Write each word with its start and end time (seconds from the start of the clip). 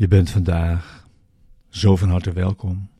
Je 0.00 0.08
bent 0.08 0.30
vandaag 0.30 1.08
zo 1.68 1.96
van 1.96 2.08
harte 2.08 2.32
welkom 2.32 2.90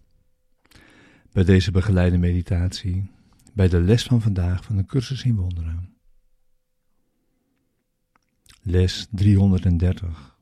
bij 1.32 1.45
deze 1.45 1.71
begeleide 1.71 2.18
meditatie, 2.18 3.11
bij 3.53 3.68
de 3.68 3.81
les 3.81 4.03
van 4.03 4.21
vandaag 4.21 4.64
van 4.64 4.76
de 4.76 4.85
cursus 4.85 5.25
in 5.25 5.36
wonderen. 5.36 5.95
Les 8.63 9.07
330. 9.11 10.36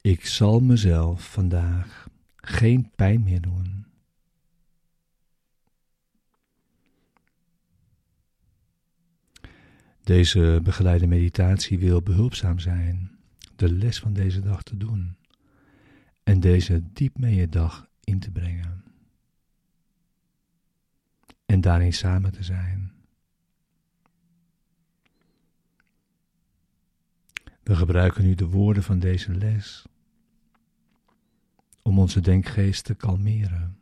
Ik 0.00 0.26
zal 0.26 0.60
mezelf 0.60 1.32
vandaag 1.32 2.08
geen 2.36 2.90
pijn 2.96 3.22
meer 3.22 3.40
doen. 3.40 3.81
Deze 10.12 10.60
begeleide 10.62 11.06
meditatie 11.06 11.78
wil 11.78 12.02
behulpzaam 12.02 12.58
zijn 12.58 13.18
de 13.56 13.72
les 13.72 13.98
van 13.98 14.12
deze 14.12 14.40
dag 14.40 14.62
te 14.62 14.76
doen 14.76 15.16
en 16.22 16.40
deze 16.40 16.82
diep 16.92 17.18
mee 17.18 17.34
je 17.34 17.48
dag 17.48 17.88
in 18.04 18.18
te 18.18 18.30
brengen. 18.30 18.84
En 21.46 21.60
daarin 21.60 21.92
samen 21.92 22.32
te 22.32 22.42
zijn. 22.42 22.92
We 27.62 27.76
gebruiken 27.76 28.24
nu 28.24 28.34
de 28.34 28.46
woorden 28.46 28.82
van 28.82 28.98
deze 28.98 29.34
les 29.34 29.86
om 31.82 31.98
onze 31.98 32.20
denkgeest 32.20 32.84
te 32.84 32.94
kalmeren, 32.94 33.78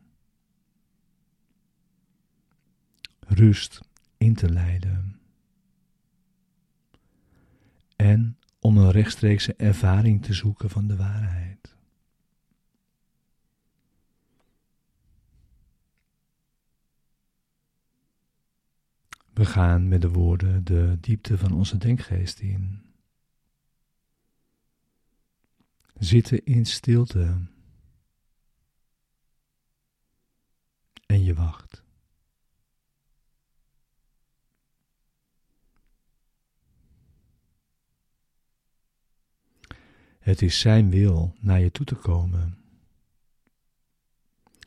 rust 3.21 3.81
in 4.17 4.35
te 4.35 4.49
leiden 4.51 5.10
en 8.01 8.39
om 8.59 8.77
een 8.77 8.91
rechtstreekse 8.91 9.55
ervaring 9.55 10.25
te 10.25 10.33
zoeken 10.33 10.71
van 10.71 10.87
de 10.87 10.97
waarheid. 10.97 11.77
We 19.33 19.45
gaan 19.45 19.89
met 19.89 20.01
de 20.01 20.09
woorden 20.09 20.65
de 20.65 20.99
diepte 21.01 21.39
van 21.39 21.53
onze 21.53 21.77
denkgeest 21.77 22.39
in. 22.39 22.83
Zitten 25.99 26.45
in 26.45 26.67
stilte. 26.67 27.47
En 31.07 31.25
je 31.25 31.35
wacht. 31.35 31.70
Het 40.31 40.43
is 40.43 40.61
Zijn 40.61 40.91
wil 40.91 41.35
naar 41.41 41.61
je 41.61 41.71
toe 41.71 41.87
te 41.87 41.95
komen. 41.95 42.59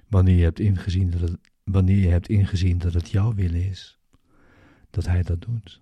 Wanneer 0.08 0.36
je 0.36 0.44
hebt 0.44 0.60
ingezien 0.60 1.10
dat 1.10 1.22
het, 1.22 1.38
wanneer 1.64 1.98
je 1.98 2.08
hebt 2.08 2.30
ingezien 2.30 2.78
dat 2.78 2.94
het 2.94 3.10
jouw 3.10 3.34
wil 3.34 3.54
is, 3.54 4.00
dat 4.90 5.06
Hij 5.06 5.24
dat 5.24 5.42
doet. 5.42 5.82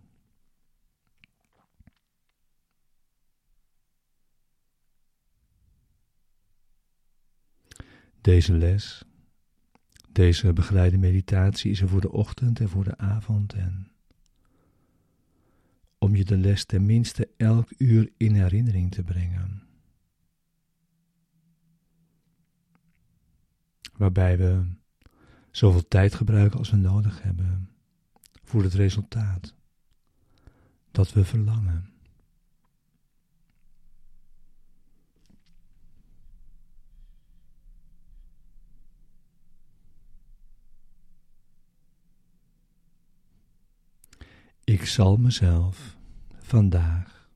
Deze 8.22 8.54
les, 8.54 9.04
deze 10.10 10.54
begeleide 10.54 10.98
meditatie 10.98 11.72
is 11.72 11.82
er 11.82 11.90
voor 11.90 12.02
de 12.02 12.12
ochtend 12.12 12.60
en 12.60 12.70
voor 12.70 12.84
de 12.84 12.98
avond 12.98 13.54
en 13.54 13.92
om 15.98 16.16
je 16.16 16.26
de 16.26 16.38
les 16.38 16.66
tenminste 16.66 17.30
elk 17.38 17.72
uur 17.78 18.12
in 18.18 18.36
herinnering 18.36 18.92
te 18.92 19.04
brengen. 19.04 19.70
Waarbij 24.02 24.38
we 24.38 24.64
zoveel 25.52 25.88
tijd 25.88 26.16
gebruiken 26.16 26.60
als 26.60 26.70
we 26.70 26.78
nodig 26.78 27.22
hebben 27.22 27.70
voor 28.44 28.64
het 28.64 28.74
resultaat 28.74 29.56
dat 30.92 31.14
we 31.14 31.26
verlangen. 31.26 31.90
Ik 44.64 44.86
zal 44.86 45.18
mezelf 45.18 45.98
vandaag 46.40 47.30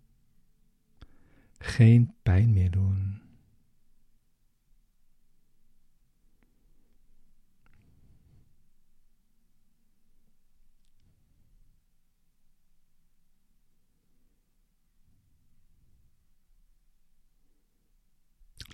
geen 1.58 2.14
pijn 2.24 2.54
meer 2.54 2.72
doen. 2.72 3.25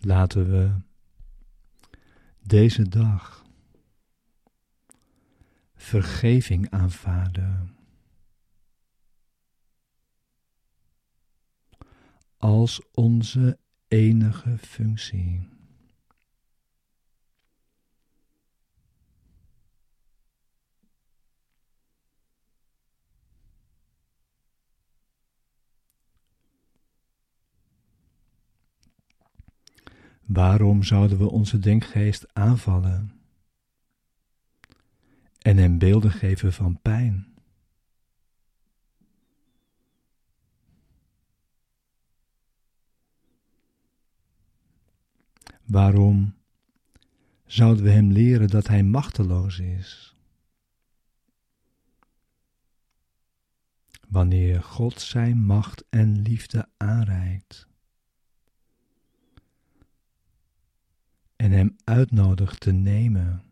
Laten 0.02 0.50
we 0.52 0.72
deze 2.40 2.88
dag 2.90 3.46
vergeving 5.76 6.70
aanvaarden. 6.70 7.76
als 12.42 12.82
onze 12.92 13.58
enige 13.88 14.58
functie. 14.58 15.50
Waarom 30.26 30.84
zouden 30.84 31.18
we 31.18 31.30
onze 31.30 31.60
denkgeest 31.60 32.34
aanvallen 32.34 33.12
en 35.38 35.58
hem 35.58 35.78
beelden 35.78 36.12
geven 36.12 36.54
van 36.54 36.82
pijn? 36.82 37.34
Waarom 45.66 46.34
zouden 47.46 47.84
we 47.84 47.90
hem 47.90 48.12
leren 48.12 48.48
dat 48.48 48.68
hij 48.68 48.84
machteloos 48.84 49.60
is? 49.60 50.16
Wanneer 54.08 54.64
God 54.64 55.02
zijn 55.02 55.46
macht 55.46 55.84
en 55.90 56.22
liefde 56.22 56.70
aanreikt 56.78 57.70
en 61.42 61.52
hem 61.52 61.76
uitnodigt 61.84 62.60
te 62.60 62.72
nemen 62.72 63.44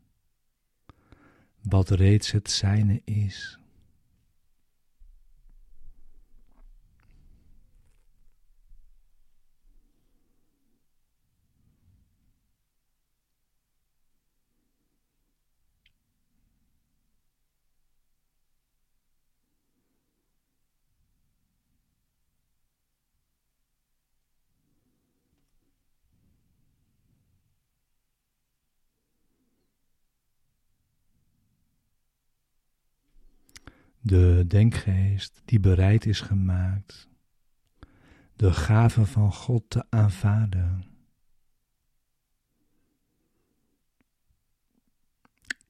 wat 1.61 1.89
reeds 1.89 2.31
het 2.31 2.49
zijne 2.49 3.01
is. 3.03 3.58
De 33.99 34.45
denkgeest 34.47 35.41
die 35.45 35.59
bereid 35.59 36.05
is 36.05 36.21
gemaakt 36.21 37.09
de 38.39 38.53
gave 38.53 39.05
van 39.05 39.33
God 39.33 39.69
te 39.69 39.85
aanvaarden, 39.89 40.85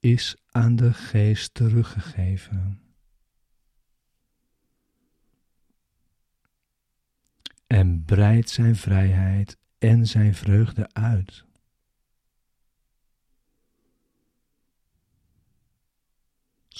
is 0.00 0.36
aan 0.50 0.76
de 0.76 0.92
geest 0.92 1.54
teruggegeven. 1.54 2.80
En 7.66 8.04
breidt 8.04 8.50
zijn 8.50 8.76
vrijheid 8.76 9.56
en 9.78 10.06
zijn 10.06 10.34
vreugde 10.34 10.88
uit. 10.92 11.44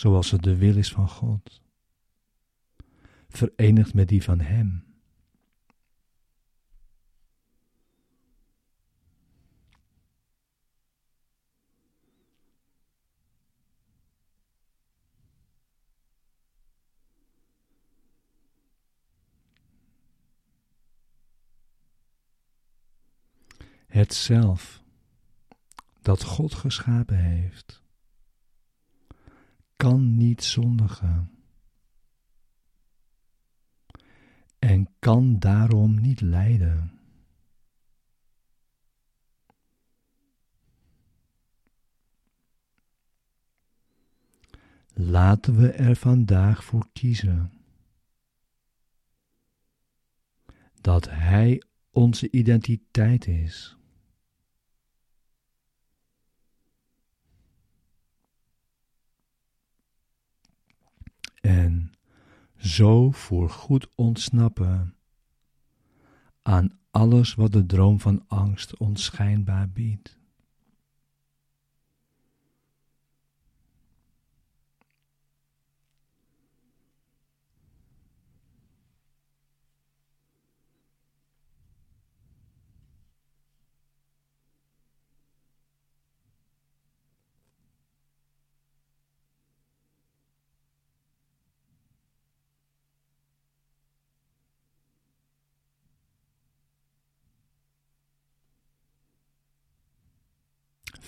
zoals 0.00 0.31
het 0.31 0.43
de 0.43 0.56
wil 0.56 0.76
is 0.76 0.93
van 0.93 1.08
God, 1.08 1.61
verenigd 3.29 3.94
met 3.94 4.08
die 4.08 4.23
van 4.23 4.41
Hem. 4.41 4.85
Het 23.87 24.14
zelf 24.14 24.82
dat 26.03 26.23
God 26.23 26.55
geschapen 26.55 27.17
heeft 27.17 27.82
kan 29.81 30.17
niet 30.17 30.44
zondigen 30.44 31.31
en 34.59 34.88
kan 34.99 35.38
daarom 35.38 36.00
niet 36.00 36.21
lijden. 36.21 37.00
Laten 44.93 45.56
we 45.56 45.73
er 45.73 45.97
vandaag 45.97 46.65
voor 46.65 46.88
kiezen 46.93 47.53
dat 50.81 51.09
Hij 51.11 51.62
onze 51.91 52.31
identiteit 52.31 53.27
is. 53.27 53.80
En 61.40 61.92
zo 62.56 63.10
voorgoed 63.10 63.88
ontsnappen 63.94 64.94
aan 66.42 66.78
alles 66.90 67.34
wat 67.34 67.52
de 67.52 67.66
droom 67.66 68.00
van 68.00 68.25
angst 68.26 68.76
ons 68.76 69.04
schijnbaar 69.04 69.69
biedt. 69.69 70.19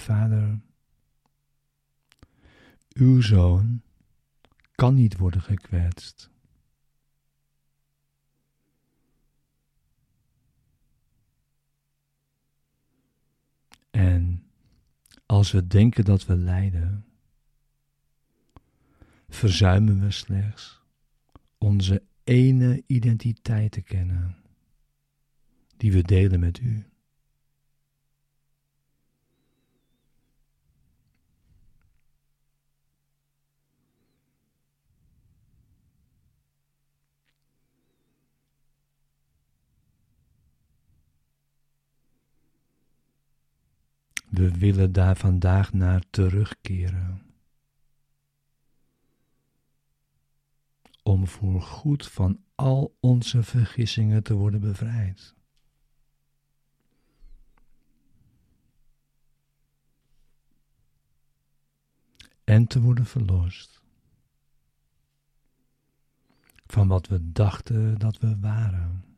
Vader, 0.03 0.61
uw 2.93 3.21
zoon 3.21 3.83
kan 4.75 4.95
niet 4.95 5.17
worden 5.17 5.43
gekwetst. 5.43 6.31
En 13.91 14.45
als 15.27 15.51
we 15.51 15.67
denken 15.67 16.05
dat 16.05 16.27
we 16.27 16.37
lijden, 16.37 17.05
verzuimen 19.29 20.01
we 20.01 20.11
slechts 20.11 20.81
onze 21.59 22.03
ene 22.25 22.83
identiteit 22.87 23.73
te 23.73 23.81
kennen, 23.81 24.37
die 25.77 25.93
we 25.93 26.03
delen 26.03 26.41
met 26.41 26.59
u. 26.59 26.92
We 44.43 44.51
willen 44.51 44.93
daar 44.93 45.17
vandaag 45.17 45.73
naar 45.73 46.03
terugkeren. 46.11 47.23
Om 51.03 51.27
voor 51.27 51.63
goed 51.63 52.07
van 52.07 52.45
al 52.55 52.97
onze 53.01 53.43
vergissingen 53.43 54.23
te 54.23 54.35
worden 54.35 54.61
bevrijd. 54.61 55.35
En 62.45 62.67
te 62.67 62.81
worden 62.81 63.07
verlost 63.07 63.83
van 66.67 66.89
wat 66.89 67.09
we 67.09 67.33
dachten 67.33 67.99
dat 67.99 68.19
we 68.19 68.39
waren. 68.39 69.12